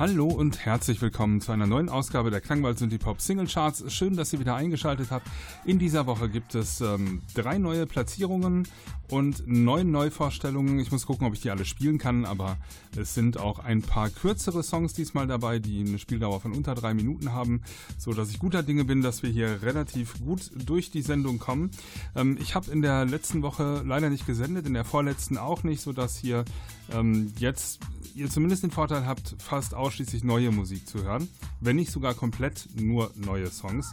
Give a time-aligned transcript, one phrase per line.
[0.00, 3.84] Hallo und herzlich willkommen zu einer neuen Ausgabe der Klangwald Synthie Pop Single Charts.
[3.92, 5.28] Schön, dass ihr wieder eingeschaltet habt.
[5.66, 8.66] In dieser Woche gibt es ähm, drei neue Platzierungen
[9.10, 10.78] und neun Neuvorstellungen.
[10.78, 12.56] Ich muss gucken, ob ich die alle spielen kann, aber
[12.96, 16.94] es sind auch ein paar kürzere Songs diesmal dabei, die eine Spieldauer von unter drei
[16.94, 17.60] Minuten haben,
[17.98, 21.72] so dass ich guter Dinge bin, dass wir hier relativ gut durch die Sendung kommen.
[22.16, 25.82] Ähm, ich habe in der letzten Woche leider nicht gesendet, in der vorletzten auch nicht,
[25.82, 26.46] so dass hier
[26.90, 27.80] ähm, jetzt
[28.14, 32.68] ihr zumindest den Vorteil habt, fast ausschließlich neue Musik zu hören, wenn nicht sogar komplett
[32.76, 33.92] nur neue Songs.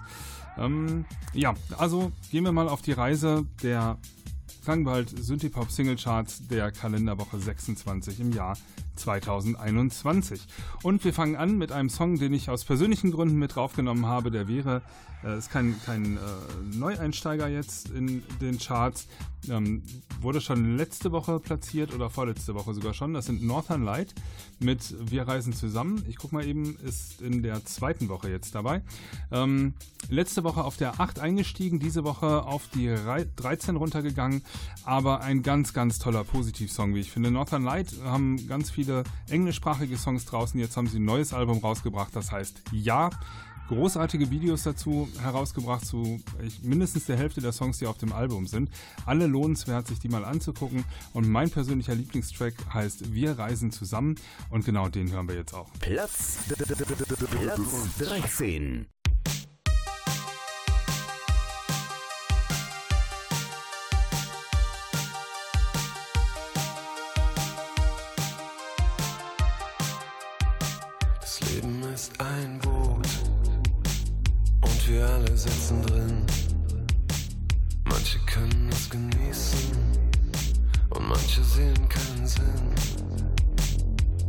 [0.56, 3.98] Ähm, ja, also gehen wir mal auf die Reise der
[4.64, 8.56] Klangwald Synthipop Single Charts der Kalenderwoche 26 im Jahr
[8.98, 10.42] 2021.
[10.84, 14.32] Und wir fangen an mit einem Song, den ich aus persönlichen Gründen mit draufgenommen habe.
[14.32, 14.82] Der wäre,
[15.24, 16.20] äh, ist kein, kein äh,
[16.76, 19.08] Neueinsteiger jetzt in den Charts,
[19.50, 19.84] ähm,
[20.22, 23.14] wurde schon letzte Woche platziert oder vorletzte Woche sogar schon.
[23.14, 24.14] Das sind Northern Light
[24.60, 26.04] mit Wir reisen zusammen.
[26.08, 28.82] Ich gucke mal eben, ist in der zweiten Woche jetzt dabei.
[29.32, 29.74] Ähm,
[30.10, 32.94] letzte Woche auf der 8 eingestiegen, diese Woche auf die
[33.36, 34.44] 13 runtergegangen,
[34.84, 37.32] aber ein ganz, ganz toller Positivsong, wie ich finde.
[37.32, 38.87] Northern Light haben ganz viele
[39.30, 40.60] englischsprachige Songs draußen.
[40.60, 43.10] Jetzt haben sie ein neues Album rausgebracht, das heißt Ja
[43.68, 46.20] großartige Videos dazu herausgebracht zu
[46.62, 48.70] mindestens der Hälfte der Songs, die auf dem Album sind.
[49.06, 50.86] Alle lohnenswert, sich die mal anzugucken.
[51.14, 54.16] Und mein persönlicher Lieblingstrack heißt Wir reisen zusammen.
[54.50, 55.70] Und genau den hören wir jetzt auch.
[55.80, 58.88] Platz, Platz 13.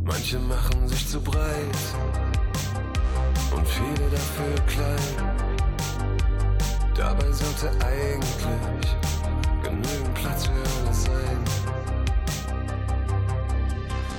[0.09, 1.77] Manche machen sich zu breit
[3.51, 5.37] und viele dafür klein.
[6.95, 8.89] Dabei sollte eigentlich
[9.61, 11.39] genügend Platz für alle sein.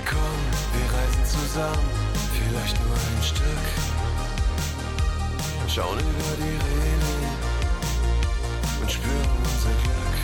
[0.09, 0.41] Komm,
[0.73, 1.89] wir reisen zusammen,
[2.39, 3.65] vielleicht nur ein Stück.
[5.67, 7.35] Schauen über die Reling
[8.81, 10.15] und spüren unser Glück.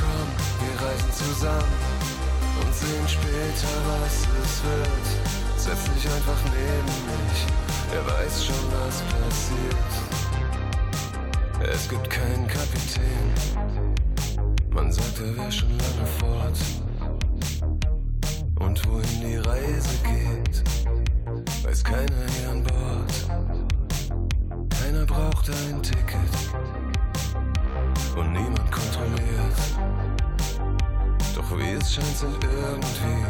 [0.00, 0.28] Komm,
[0.66, 1.89] wir reisen zusammen
[2.90, 5.06] sehen später, was es wird.
[5.56, 7.46] Setz dich einfach neben mich,
[7.94, 9.92] er weiß schon, was passiert.
[11.72, 13.34] Es gibt keinen Kapitän,
[14.70, 16.58] man sagt, er wäre schon lange fort.
[18.58, 20.62] Und wohin die Reise geht,
[21.64, 23.12] weiß keiner hier an Bord.
[24.80, 26.49] Keiner braucht ein Ticket
[31.50, 33.26] Doch wie es scheint, sind irgendwie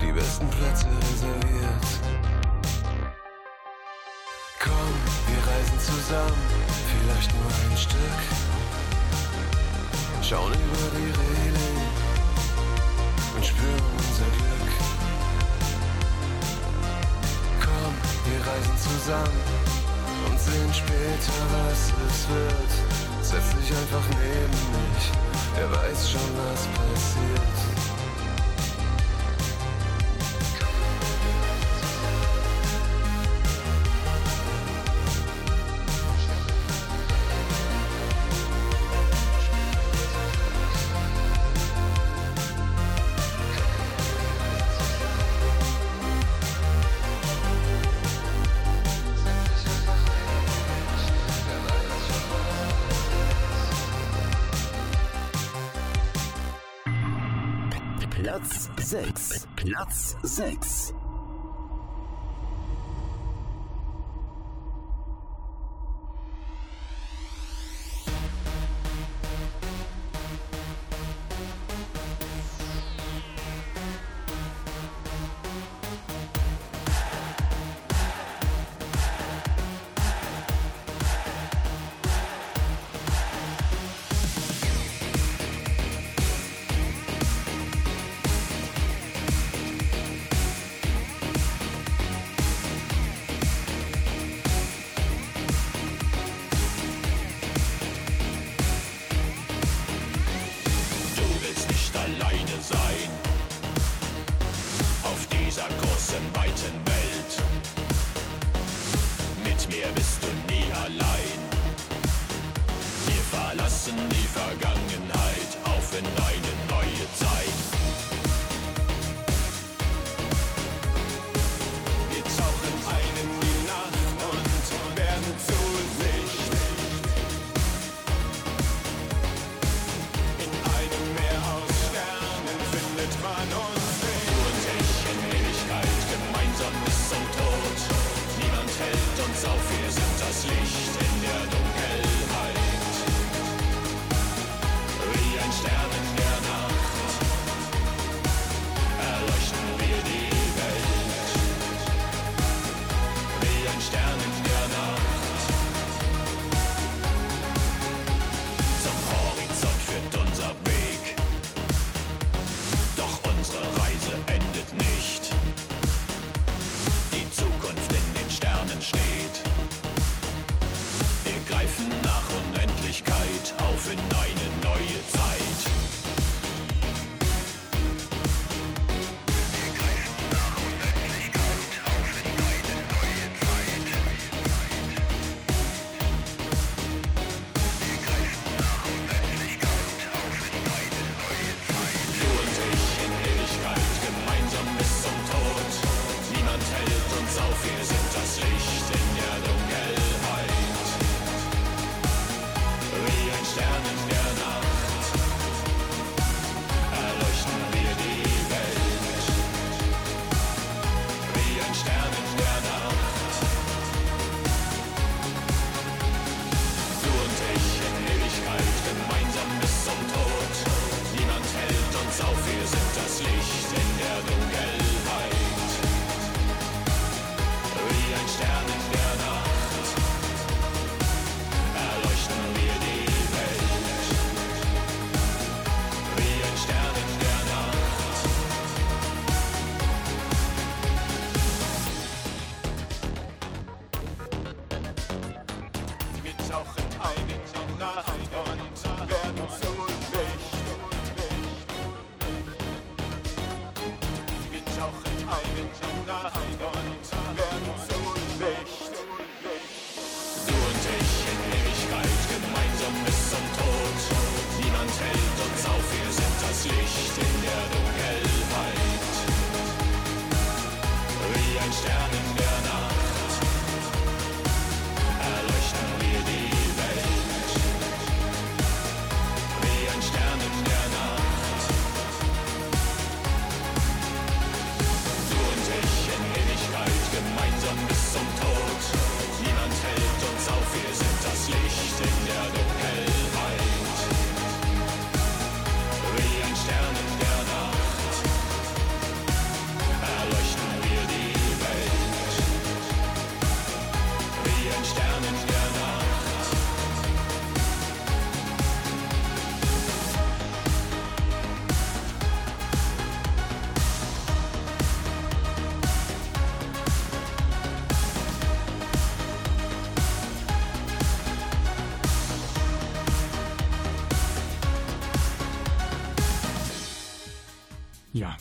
[0.00, 1.86] die besten Plätze reserviert.
[4.62, 4.92] Komm,
[5.26, 6.42] wir reisen zusammen,
[6.86, 8.20] vielleicht nur ein Stück.
[10.22, 11.82] Schauen über die Reling
[13.34, 14.70] und spüren unser Glück.
[17.60, 17.94] Komm,
[18.26, 19.40] wir reisen zusammen
[20.28, 22.72] und sehen später, was es wird.
[23.20, 25.10] Setz dich einfach neben mich,
[25.58, 27.75] er weiß schon, was passiert.
[58.86, 59.46] 6.
[59.56, 60.95] Platz 6.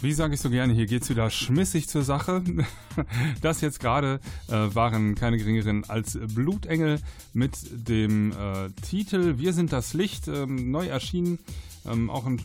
[0.06, 2.44] wie sage ich so gerne, hier geht's wieder schmissig zur Sache.
[3.42, 7.00] Das jetzt gerade äh, waren keine geringeren als Blutengel
[7.34, 11.40] mit dem äh, Titel Wir sind das Licht, ähm, neu erschienen.
[11.86, 12.40] Ähm, auch ein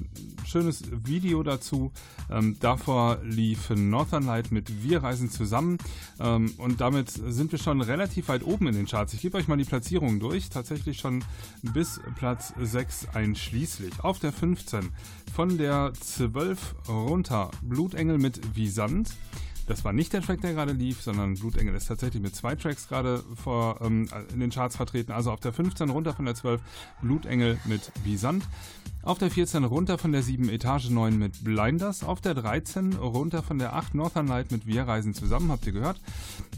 [0.51, 1.93] schönes Video dazu.
[2.29, 5.79] Ähm, davor lief Northern Light mit Wir reisen zusammen.
[6.19, 9.15] Ähm, und damit sind wir schon relativ weit oben in den Charts.
[9.15, 10.51] Ich gebe euch mal die Platzierungen durch.
[10.51, 11.25] Tatsächlich schon
[11.63, 14.01] bis Platz 6 einschließlich.
[14.03, 14.91] Auf der 15
[15.33, 19.15] von der 12 runter Blutengel mit Visant.
[19.71, 22.89] Das war nicht der Track, der gerade lief, sondern Blutengel ist tatsächlich mit zwei Tracks
[22.89, 25.13] gerade vor, ähm, in den Charts vertreten.
[25.13, 26.61] Also auf der 15 runter von der 12
[27.03, 28.43] Blutengel mit Visant.
[29.03, 32.05] Auf der 14 runter von der 7 Etage 9 mit Blinders.
[32.05, 35.73] Auf der 13 runter von der 8 Northern Light mit Wir reisen zusammen, habt ihr
[35.73, 35.99] gehört.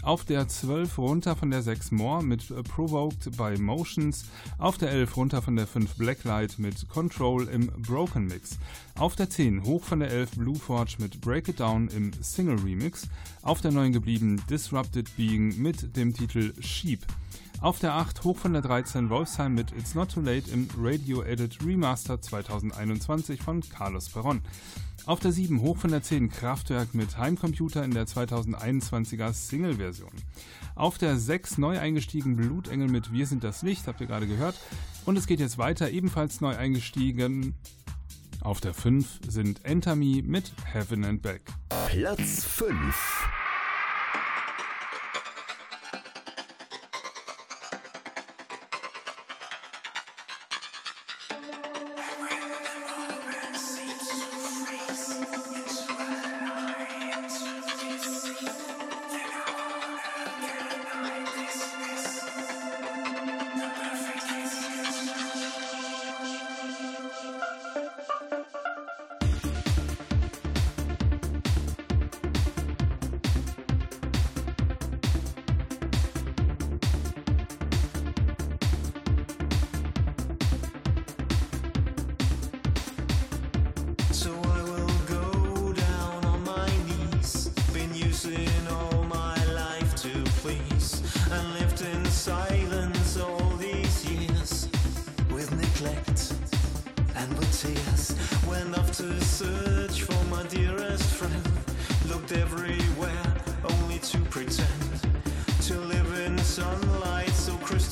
[0.03, 4.25] Auf der 12 runter von der 6 More mit Provoked by Motions.
[4.59, 8.59] Auf der 11 runter von der 5 Blacklight mit Control im Broken Mix.
[8.99, 12.59] Auf der 10 hoch von der 11 Blue Forge mit Break It Down im Single
[12.59, 13.09] Remix.
[13.43, 17.07] Auf der 9 geblieben Disrupted Being mit dem Titel Sheep.
[17.63, 21.23] Auf der 8 hoch von der 13 Wolfsheim mit It's Not Too Late im Radio
[21.23, 24.43] Edit Remaster 2021 von Carlos Perron.
[25.07, 30.11] Auf der 7 hoch von der 10 Kraftwerk mit Heimcomputer in der 2021er Single-Version.
[30.75, 34.57] Auf der 6 neu eingestiegen Blutengel mit Wir sind das Licht, habt ihr gerade gehört.
[35.07, 37.55] Und es geht jetzt weiter, ebenfalls neu eingestiegen.
[38.41, 41.43] Auf der 5 sind Enter Me mit Heaven and Back.
[41.87, 43.23] Platz 5.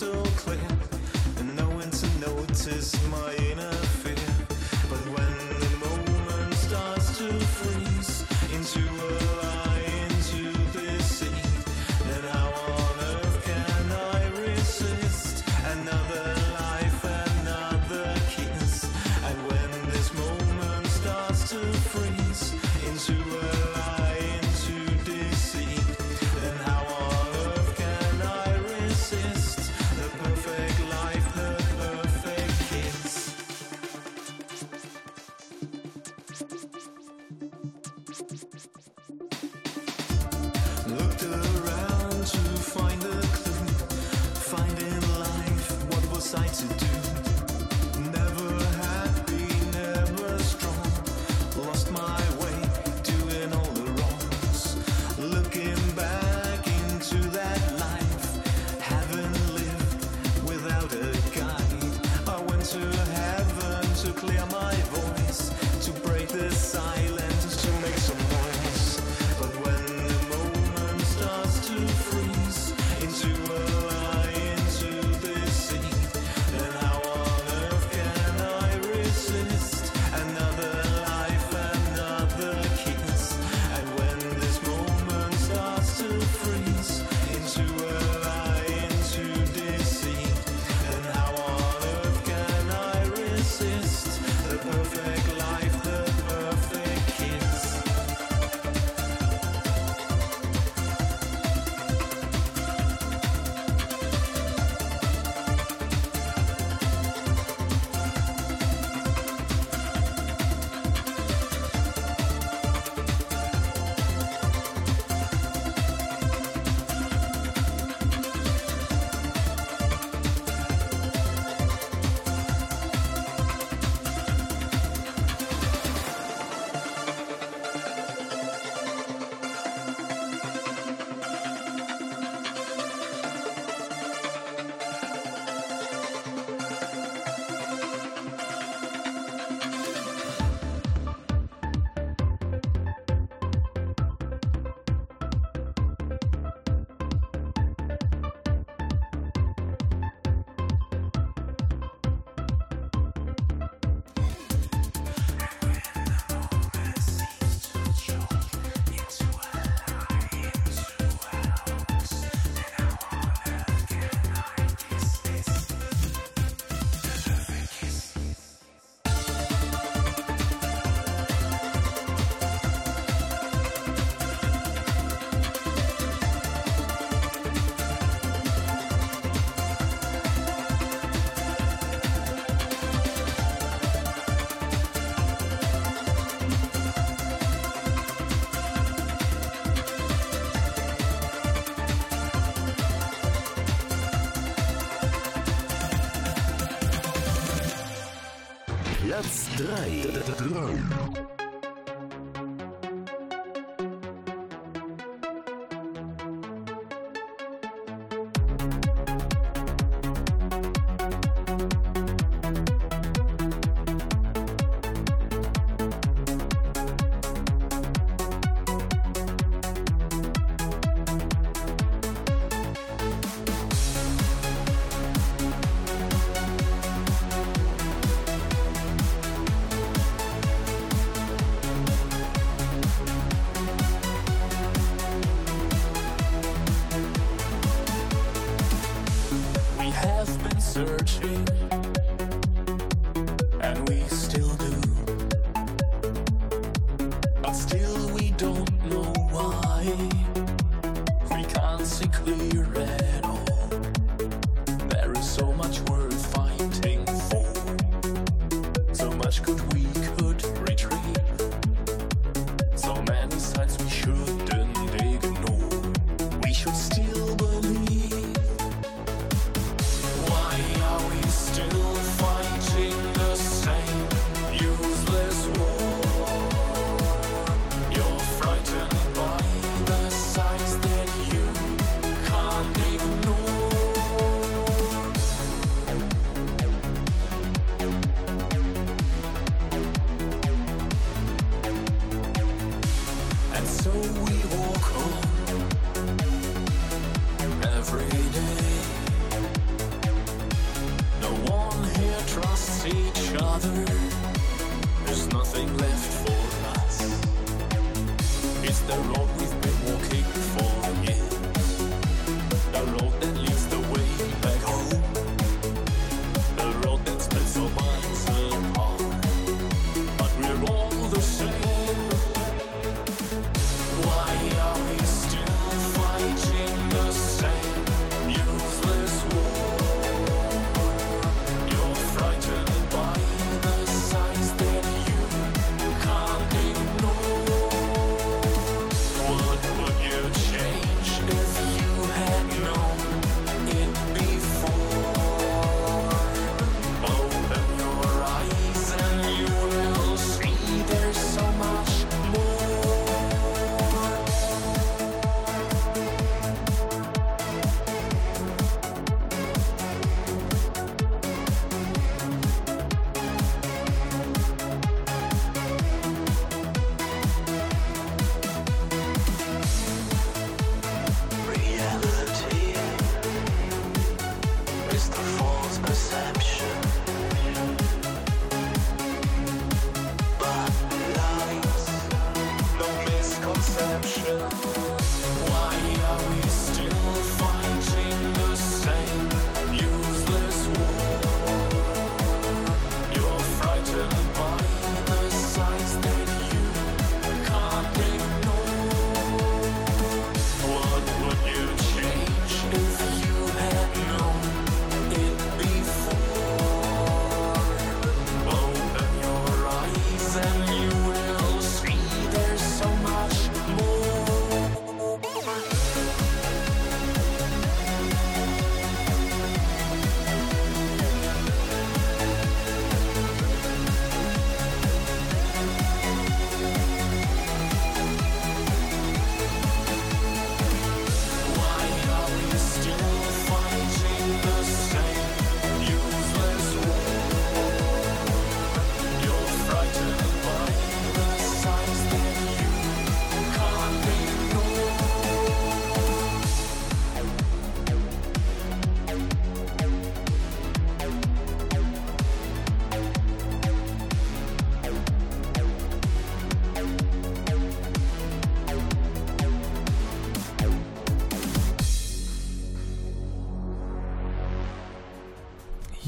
[0.00, 0.59] crystal clear,
[1.37, 4.14] and no one to notice my inner fear.
[4.88, 9.50] But when the moment starts to freeze into a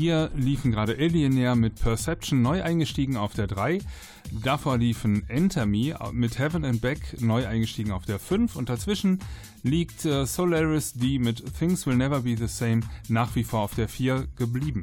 [0.02, 3.78] Hier liefen gerade Alienair mit Perception neu eingestiegen auf der 3.
[4.42, 8.56] Davor liefen Enter Me mit Heaven and Back neu eingestiegen auf der 5.
[8.56, 9.20] Und dazwischen
[9.62, 13.76] liegt äh, Solaris D mit Things Will Never Be the Same nach wie vor auf
[13.76, 14.82] der 4 geblieben.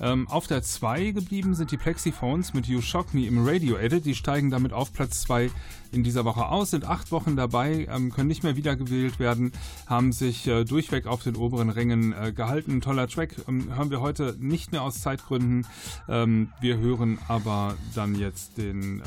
[0.00, 4.06] Ähm, auf der 2 geblieben sind die Plexiphones mit You Shock Me im Radio Edit.
[4.06, 5.50] Die steigen damit auf Platz 2
[5.96, 9.50] in dieser Woche aus, sind acht Wochen dabei, ähm, können nicht mehr wiedergewählt werden,
[9.86, 12.82] haben sich äh, durchweg auf den oberen Rängen äh, gehalten.
[12.82, 15.66] Toller Track ähm, hören wir heute nicht mehr aus Zeitgründen.
[16.08, 19.04] Ähm, wir hören aber dann jetzt den, äh,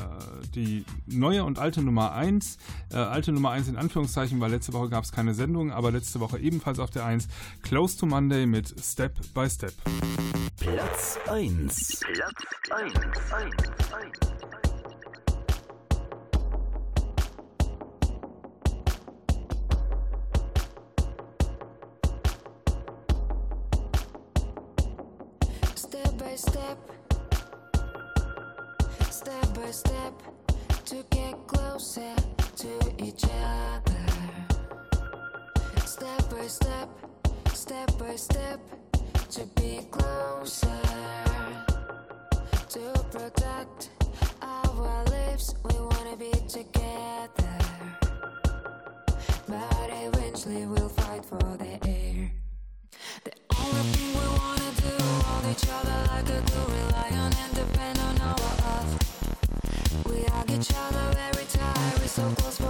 [0.56, 2.58] die neue und alte Nummer 1.
[2.92, 6.20] Äh, alte Nummer 1 in Anführungszeichen, weil letzte Woche gab es keine Sendung, aber letzte
[6.20, 7.28] Woche ebenfalls auf der 1.
[7.62, 9.74] Close to Monday mit Step by Step.
[10.58, 12.00] Platz 1.
[12.00, 12.94] Platz 1.
[12.96, 13.54] 1.
[13.92, 14.20] 1.
[14.42, 14.59] by
[26.40, 26.78] step,
[29.10, 30.14] step by step,
[30.86, 32.16] to get closer
[32.56, 34.06] to each other.
[35.86, 36.90] Step by step,
[37.54, 38.60] step by step,
[39.30, 40.82] to be closer,
[42.70, 43.90] to protect
[44.42, 45.56] our lives.
[45.66, 47.58] We wanna be together,
[49.48, 52.32] but eventually we'll fight for the air.
[53.26, 54.39] The only thing we
[62.10, 62.69] so close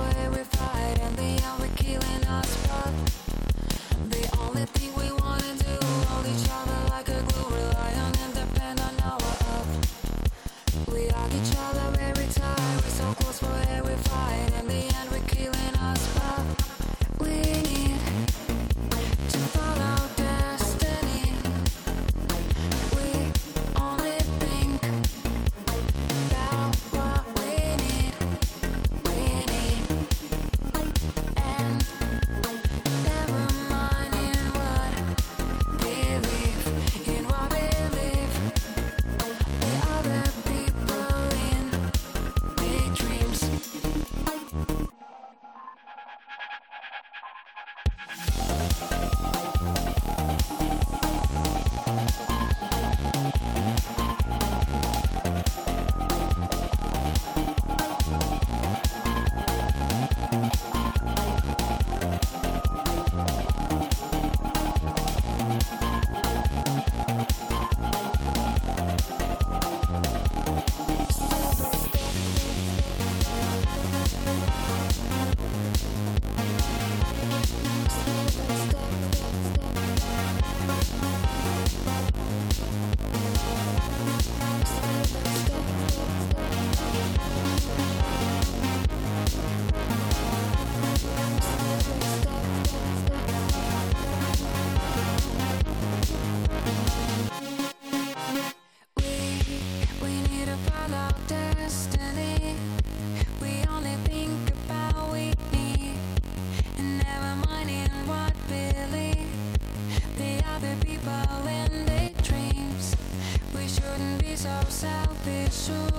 [110.70, 112.96] The people in their dreams.
[113.56, 115.90] We shouldn't be so selfish, too,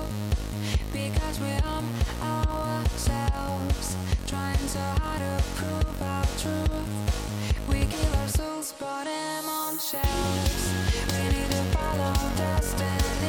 [0.92, 1.85] because we're on
[2.22, 3.96] ourselves,
[4.28, 7.66] trying so hard to prove our truth.
[7.68, 10.72] We kill our souls, put them on shelves.
[11.14, 13.19] We need to follow destiny.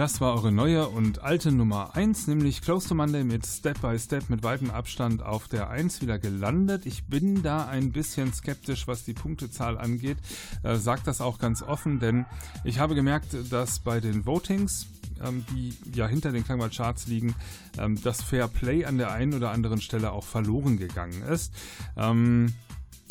[0.00, 3.98] Das war eure neue und alte Nummer 1, nämlich Close to Monday mit Step by
[3.98, 6.86] Step mit weitem Abstand auf der 1 wieder gelandet.
[6.86, 10.16] Ich bin da ein bisschen skeptisch, was die Punktezahl angeht.
[10.62, 12.24] Äh, sag das auch ganz offen, denn
[12.64, 14.86] ich habe gemerkt, dass bei den Votings,
[15.22, 17.34] ähm, die ja hinter den Klangwald Charts liegen,
[17.76, 21.52] ähm, das Fair Play an der einen oder anderen Stelle auch verloren gegangen ist.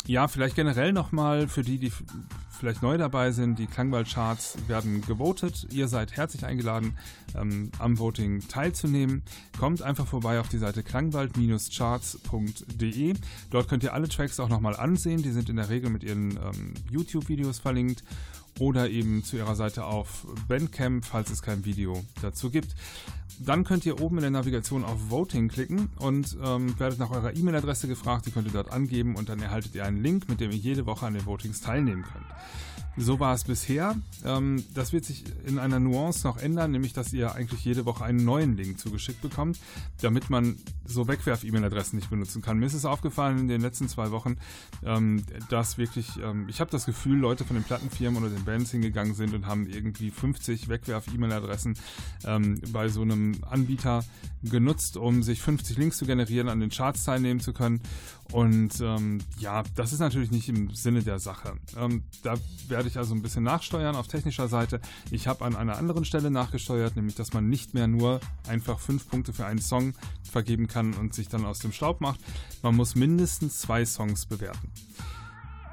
[0.06, 1.92] Ja, vielleicht generell nochmal für die, die
[2.50, 3.58] vielleicht neu dabei sind.
[3.58, 5.66] Die Klangwald-Charts werden gewotet.
[5.70, 6.96] Ihr seid herzlich eingeladen,
[7.34, 9.22] ähm, am Voting teilzunehmen.
[9.58, 13.14] Kommt einfach vorbei auf die Seite klangwald-charts.de.
[13.50, 15.22] Dort könnt ihr alle Tracks auch nochmal ansehen.
[15.22, 18.02] Die sind in der Regel mit ihren ähm, YouTube-Videos verlinkt
[18.60, 22.74] oder eben zu ihrer Seite auf Bandcamp, falls es kein Video dazu gibt.
[23.38, 27.34] Dann könnt ihr oben in der Navigation auf Voting klicken und ähm, werdet nach eurer
[27.34, 28.26] E-Mail-Adresse gefragt.
[28.26, 30.84] Die könnt ihr dort angeben und dann erhaltet ihr einen Link, mit dem ihr jede
[30.84, 32.26] Woche an den Votings teilnehmen könnt.
[32.96, 33.94] So war es bisher.
[34.24, 38.04] Ähm, das wird sich in einer Nuance noch ändern, nämlich dass ihr eigentlich jede Woche
[38.04, 39.58] einen neuen Link zugeschickt bekommt,
[40.02, 42.58] damit man so Wegwerf-E-Mail-Adressen nicht benutzen kann.
[42.58, 44.36] Mir ist es aufgefallen in den letzten zwei Wochen,
[44.84, 48.72] ähm, dass wirklich, ähm, ich habe das Gefühl, Leute von den Plattenfirmen oder den Bands
[48.72, 51.74] hingegangen sind und haben irgendwie 50 Wegwerf-E-Mail-Adressen
[52.72, 54.04] bei so einem Anbieter
[54.42, 57.80] genutzt, um sich 50 Links zu generieren, an den Charts teilnehmen zu können.
[58.32, 58.78] Und
[59.38, 61.54] ja, das ist natürlich nicht im Sinne der Sache.
[62.22, 62.34] Da
[62.68, 64.80] werde also ein bisschen nachsteuern auf technischer Seite.
[65.10, 69.08] Ich habe an einer anderen Stelle nachgesteuert, nämlich dass man nicht mehr nur einfach fünf
[69.08, 72.20] Punkte für einen Song vergeben kann und sich dann aus dem Staub macht.
[72.62, 74.72] Man muss mindestens zwei Songs bewerten.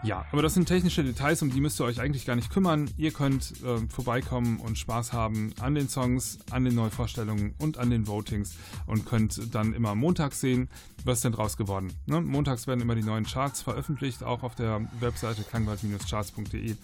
[0.04, 2.90] Ja, aber das sind technische Details, um die müsst ihr euch eigentlich gar nicht kümmern.
[2.98, 7.90] Ihr könnt äh, vorbeikommen und Spaß haben an den Songs, an den Neuvorstellungen und an
[7.90, 8.56] den Votings
[8.86, 10.70] und könnt dann immer montags sehen,
[11.04, 11.94] was denn draus geworden.
[12.06, 12.22] Ne?
[12.22, 16.76] Montags werden immer die neuen Charts veröffentlicht, auch auf der Webseite klangwald-charts.de.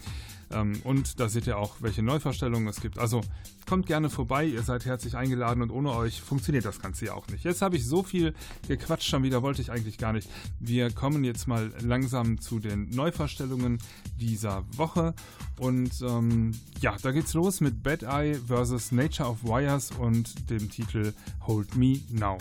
[0.51, 2.97] Ähm, und da seht ihr auch, welche Neuvorstellungen es gibt.
[2.97, 3.21] Also
[3.67, 7.27] kommt gerne vorbei, ihr seid herzlich eingeladen und ohne euch funktioniert das Ganze ja auch
[7.27, 7.43] nicht.
[7.43, 8.33] Jetzt habe ich so viel
[8.67, 10.29] gequatscht schon wieder, wollte ich eigentlich gar nicht.
[10.59, 13.79] Wir kommen jetzt mal langsam zu den Neuvorstellungen
[14.19, 15.13] dieser Woche.
[15.59, 16.51] Und ähm,
[16.81, 18.91] ja, da geht's los mit Bad Eye vs.
[18.91, 21.13] Nature of Wires und dem Titel
[21.47, 22.37] Hold Me Now.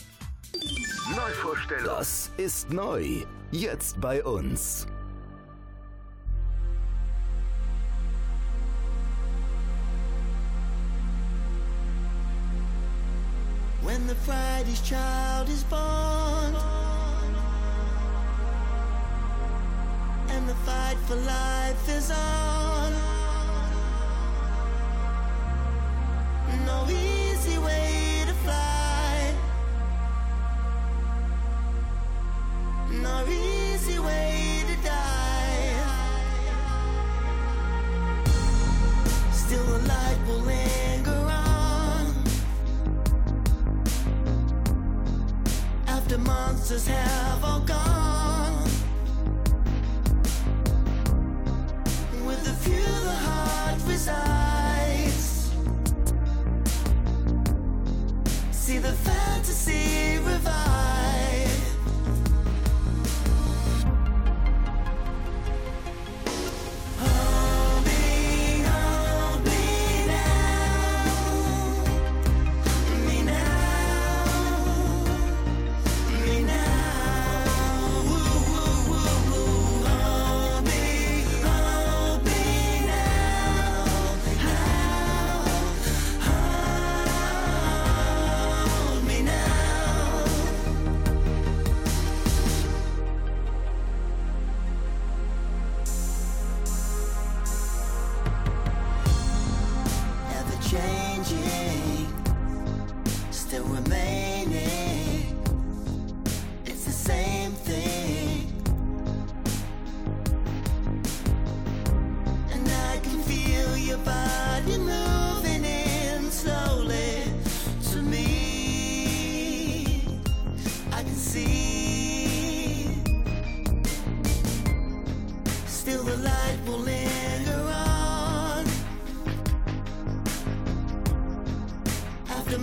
[1.14, 1.84] Neuvorstellung.
[1.86, 3.24] Das ist neu.
[3.50, 4.86] Jetzt bei uns.
[13.83, 16.55] When the Friday's child is born.
[20.29, 22.92] And the fight for life is on.
[26.66, 29.35] No easy way to fly.
[32.90, 35.75] No easy way to die.
[39.33, 40.71] Still the light will linger
[46.72, 47.91] monsters have.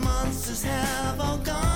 [0.09, 1.68] monsters have all gone.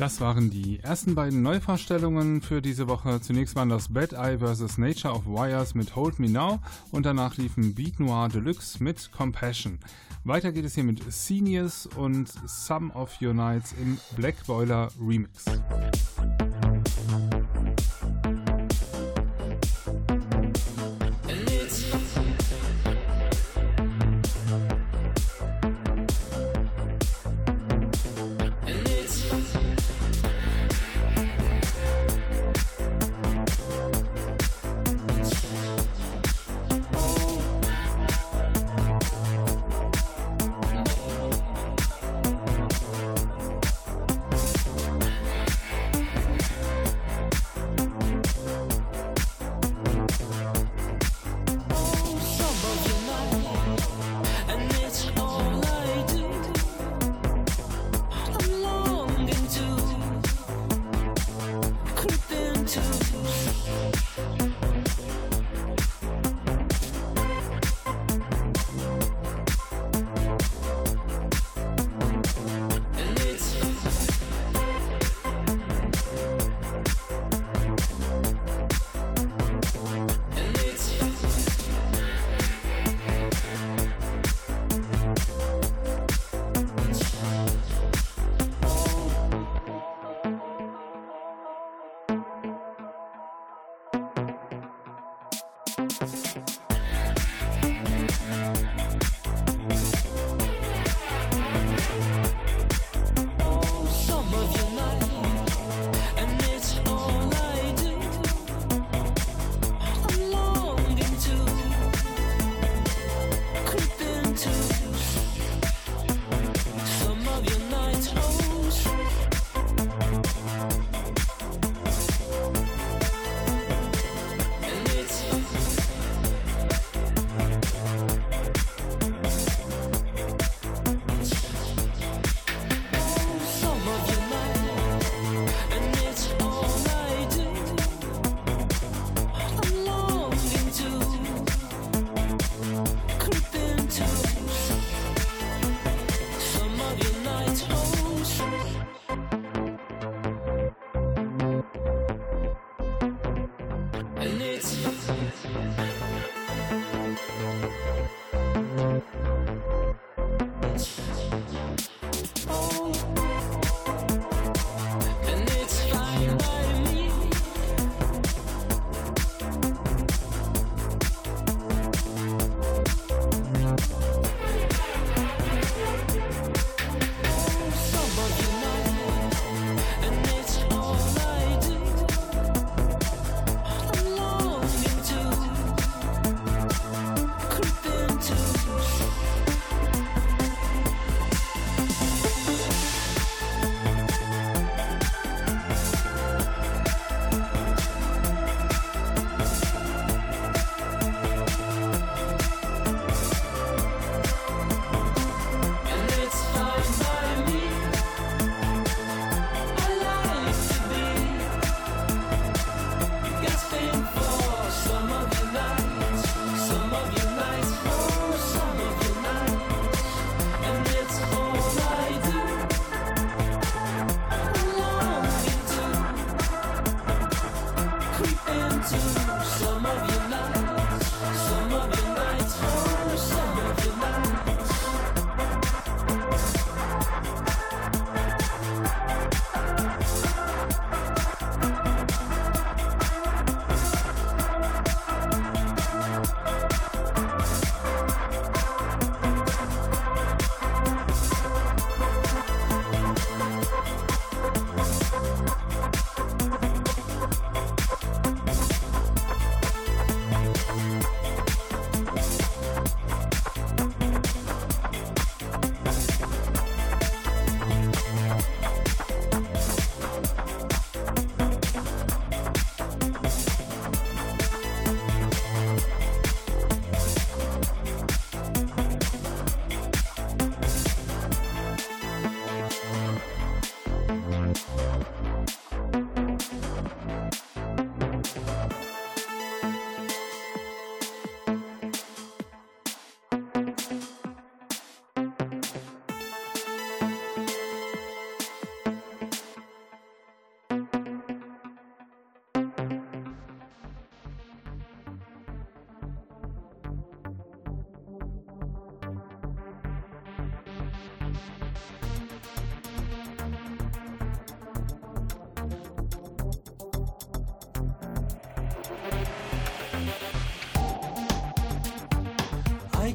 [0.00, 3.20] Das waren die ersten beiden Neuvorstellungen für diese Woche.
[3.20, 4.78] Zunächst waren das Bad Eye vs.
[4.78, 6.58] Nature of Wires mit Hold Me Now
[6.90, 9.78] und danach liefen Beat Noir Deluxe mit Compassion.
[10.24, 15.44] Weiter geht es hier mit Seniors und Some of Your Nights im Black Boiler Remix.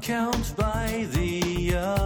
[0.06, 2.05] Count by the hour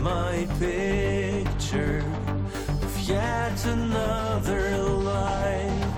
[0.00, 2.02] My picture
[2.82, 5.94] of yet another life,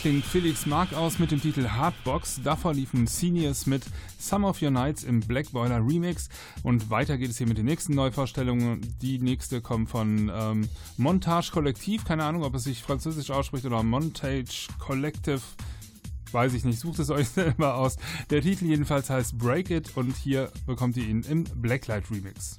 [0.04, 2.42] klingt Felix Mark aus mit dem Titel Hardbox.
[2.44, 3.84] Davor liefen Seniors mit
[4.20, 6.28] Some of Your Nights im Black Boiler Remix.
[6.62, 8.82] Und weiter geht es hier mit den nächsten Neuvorstellungen.
[9.02, 12.04] Die nächste kommt von ähm, Montage Kollektiv.
[12.04, 15.40] Keine Ahnung, ob es sich französisch ausspricht oder Montage Collective.
[16.34, 17.96] Weiß ich nicht, sucht es euch selber aus.
[18.30, 22.58] Der Titel jedenfalls heißt Break It und hier bekommt ihr ihn im Blacklight Remix.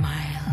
[0.00, 0.49] Smile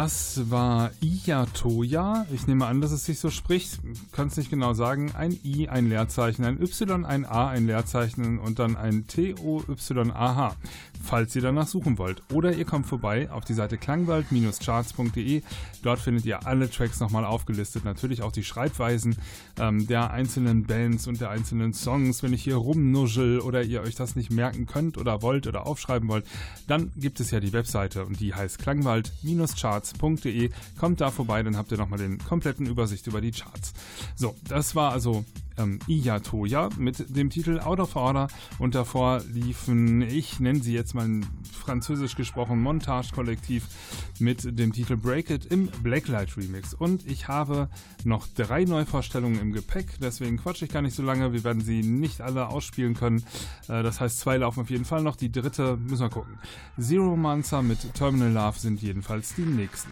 [0.00, 2.24] Das war Iyatoya.
[2.32, 3.80] Ich nehme an, dass es sich so spricht.
[4.12, 5.10] Kann es nicht genau sagen.
[5.16, 10.54] Ein I, ein Leerzeichen, ein Y, ein A, ein Leerzeichen und dann ein T-O-Y-A-H,
[11.02, 12.22] falls ihr danach suchen wollt.
[12.32, 15.42] Oder ihr kommt vorbei auf die Seite klangwald-charts.de.
[15.82, 17.84] Dort findet ihr alle Tracks nochmal aufgelistet.
[17.84, 19.16] Natürlich auch die Schreibweisen
[19.58, 22.22] ähm, der einzelnen Bands und der einzelnen Songs.
[22.22, 26.08] Wenn ich hier rumnuschel oder ihr euch das nicht merken könnt oder wollt oder aufschreiben
[26.08, 26.26] wollt,
[26.66, 30.50] dann gibt es ja die Webseite und die heißt klangwald-charts.de.
[30.78, 33.72] Kommt da vorbei, dann habt ihr nochmal den kompletten Übersicht über die Charts.
[34.16, 35.24] So, das war also
[35.58, 38.28] ähm, Iyatoya mit dem Titel Out of Order
[38.58, 41.08] und davor liefen, ich nenne sie jetzt mal
[41.52, 43.64] französisch gesprochen, Montage-Kollektiv
[44.18, 46.74] mit dem Titel Break It im Blacklight Remix.
[46.74, 47.68] Und ich habe
[48.04, 51.32] noch drei Neuvorstellungen im Gepäck, deswegen quatsche ich gar nicht so lange.
[51.32, 53.24] Wir werden sie nicht alle ausspielen können.
[53.68, 55.16] Äh, das heißt, zwei laufen auf jeden Fall noch.
[55.16, 56.38] Die dritte müssen wir gucken.
[56.78, 59.90] Zero Mancer mit Terminal Love sind jedenfalls die nächsten.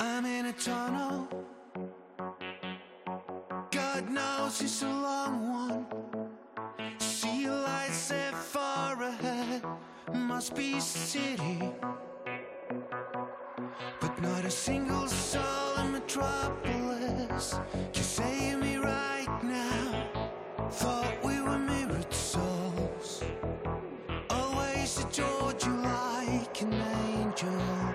[0.00, 1.28] I'm in a tunnel.
[3.70, 5.86] God knows it's a long one.
[6.98, 9.62] See lights set far ahead.
[10.12, 11.72] Must be city.
[14.00, 17.58] But not a single soul in Metropolis
[17.92, 20.08] can save me right now.
[20.70, 23.22] Thought we were mirrored souls.
[24.30, 27.94] Always adored you like an angel.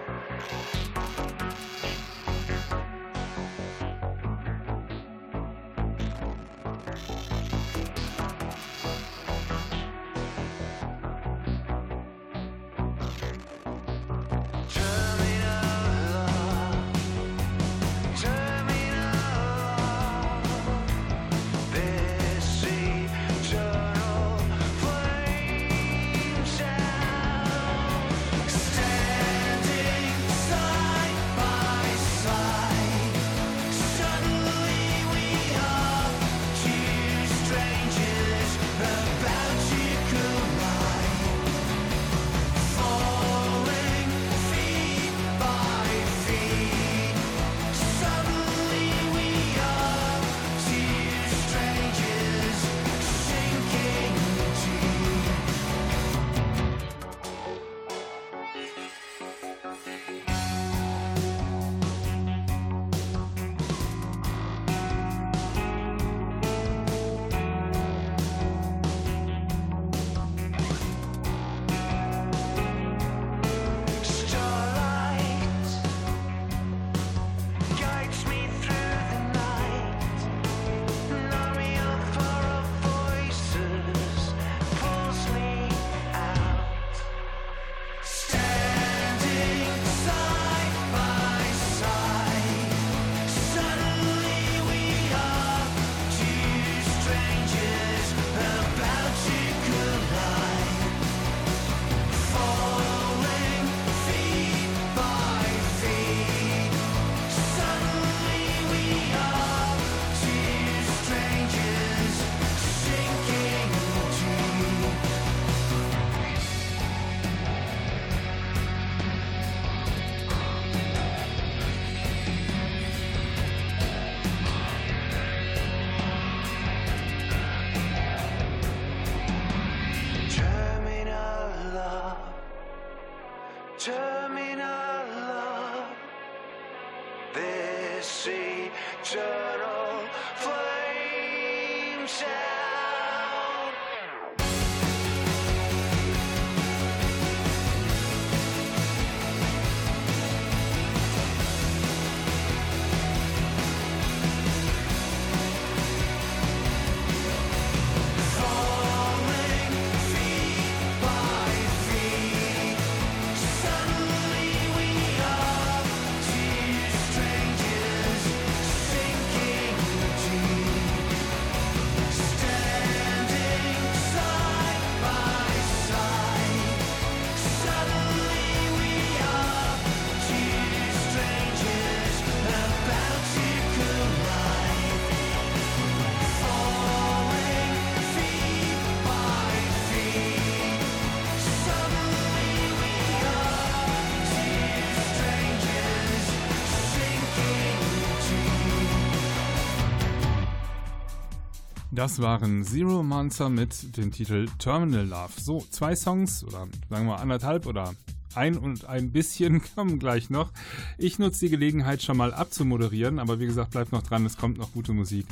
[201.99, 205.33] Das waren Zero Monster mit dem Titel Terminal Love.
[205.35, 207.93] So, zwei Songs oder sagen wir anderthalb oder
[208.35, 210.51] ein und ein bisschen kommen gleich noch.
[210.97, 214.57] Ich nutze die Gelegenheit schon mal abzumoderieren, aber wie gesagt, bleibt noch dran, es kommt
[214.57, 215.25] noch gute Musik.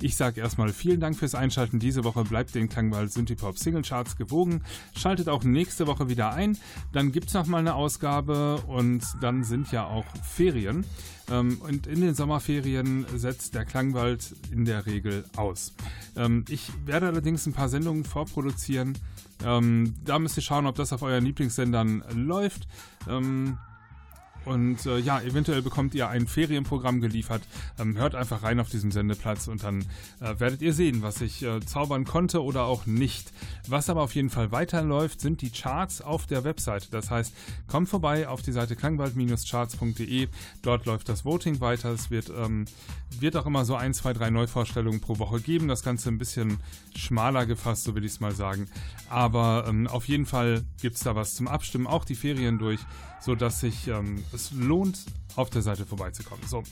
[0.00, 1.78] Ich sage erstmal vielen Dank fürs Einschalten.
[1.78, 4.62] Diese Woche bleibt den Klangwald Synthipop Single Charts gewogen.
[4.96, 6.58] Schaltet auch nächste Woche wieder ein.
[6.92, 10.84] Dann gibt es nochmal eine Ausgabe und dann sind ja auch Ferien.
[11.30, 15.72] Ähm, und in den Sommerferien setzt der Klangwald in der Regel aus.
[16.16, 18.98] Ähm, ich werde allerdings ein paar Sendungen vorproduzieren.
[19.44, 22.66] Ähm, da müsst ihr schauen, ob das auf euren Lieblingssendern läuft.
[23.08, 23.58] Ähm,
[24.44, 27.42] und äh, ja, eventuell bekommt ihr ein Ferienprogramm geliefert.
[27.78, 29.82] Ähm, hört einfach rein auf diesem Sendeplatz und dann
[30.20, 33.32] äh, werdet ihr sehen, was ich äh, zaubern konnte oder auch nicht.
[33.68, 36.88] Was aber auf jeden Fall weiterläuft, sind die Charts auf der Webseite.
[36.90, 37.34] Das heißt,
[37.66, 40.28] kommt vorbei auf die Seite klangwald-charts.de.
[40.62, 41.90] Dort läuft das Voting weiter.
[41.90, 42.66] Es wird, ähm,
[43.18, 45.68] wird auch immer so ein, zwei, drei Neuvorstellungen pro Woche geben.
[45.68, 46.58] Das Ganze ein bisschen
[46.96, 48.68] schmaler gefasst, so will ich es mal sagen.
[49.08, 52.80] Aber ähm, auf jeden Fall gibt es da was zum Abstimmen, auch die Ferien durch,
[53.24, 55.04] sodass sich ähm, es lohnt,
[55.36, 56.46] auf der Seite vorbeizukommen.
[56.46, 56.62] So.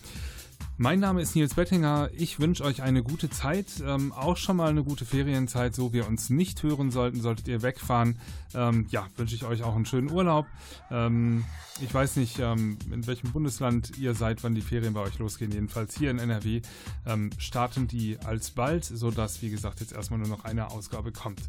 [0.78, 2.10] Mein Name ist Nils Bettinger.
[2.16, 6.08] Ich wünsche euch eine gute Zeit, ähm, auch schon mal eine gute Ferienzeit, so wir
[6.08, 8.18] uns nicht hören sollten, solltet ihr wegfahren.
[8.54, 10.46] Ähm, ja, wünsche ich euch auch einen schönen Urlaub.
[10.90, 11.44] Ähm,
[11.80, 15.52] ich weiß nicht, ähm, in welchem Bundesland ihr seid, wann die Ferien bei euch losgehen.
[15.52, 16.62] Jedenfalls hier in NRW
[17.06, 21.40] ähm, starten die alsbald, sodass, wie gesagt, jetzt erstmal nur noch eine Ausgabe kommt.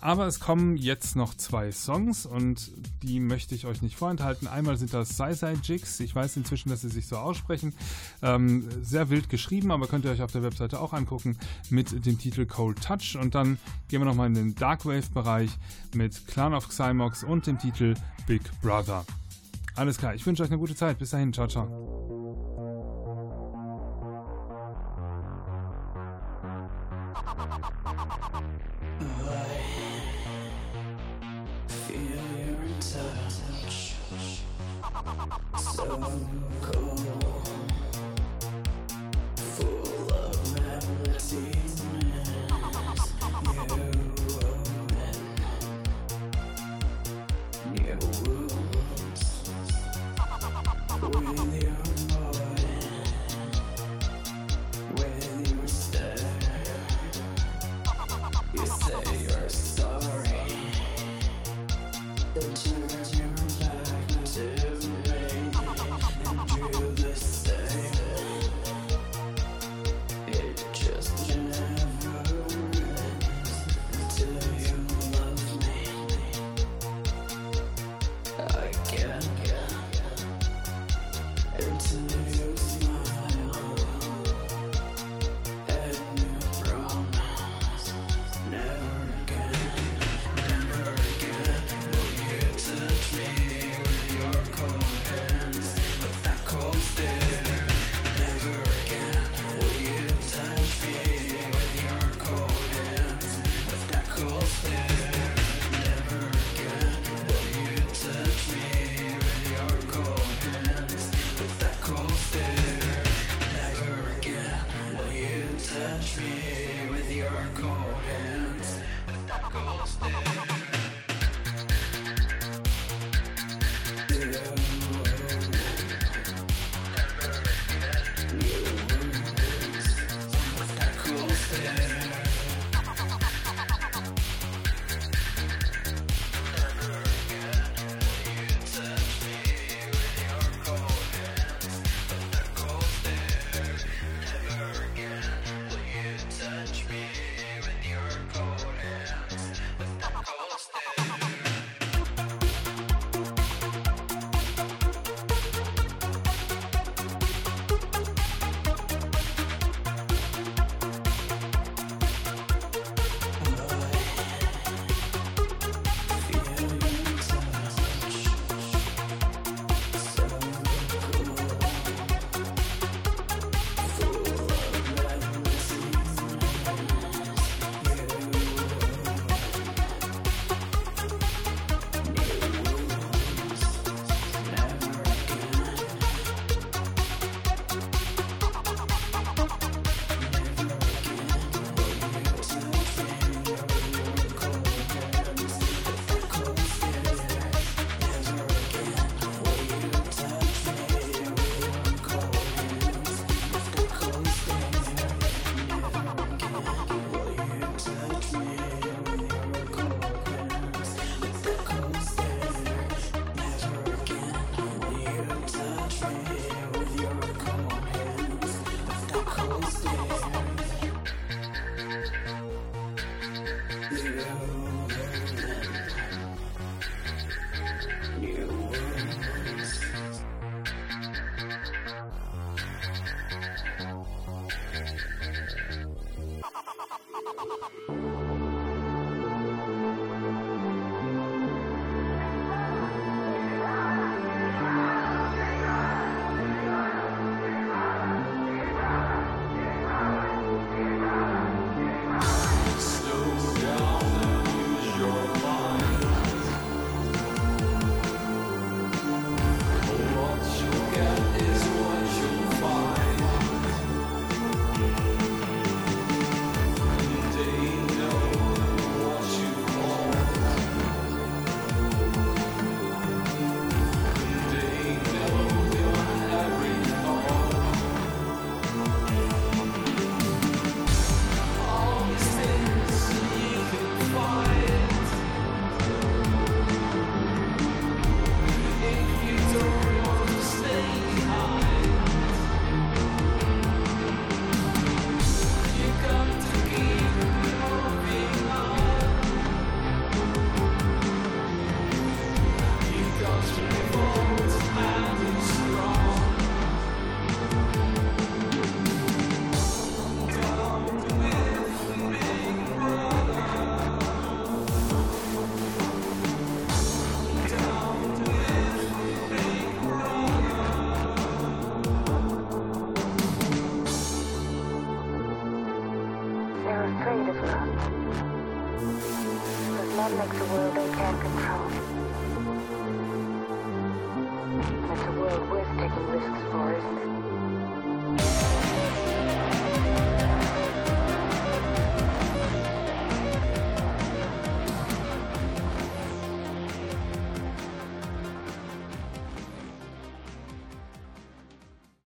[0.00, 2.70] Aber es kommen jetzt noch zwei Songs und
[3.02, 4.46] die möchte ich euch nicht vorenthalten.
[4.46, 5.98] Einmal sind das Sai Jigs.
[6.00, 7.74] Ich weiß inzwischen, dass sie sich so aussprechen.
[8.22, 11.36] Ähm, sehr wild geschrieben, aber könnt ihr euch auf der Webseite auch angucken
[11.68, 13.18] mit dem Titel Cold Touch.
[13.20, 15.50] Und dann gehen wir nochmal in den Darkwave-Bereich
[15.94, 17.94] mit Clan of Xymox und dem Titel
[18.26, 19.04] Big Brother.
[19.74, 20.98] Alles klar, ich wünsche euch eine gute Zeit.
[20.98, 22.17] Bis dahin, ciao, ciao.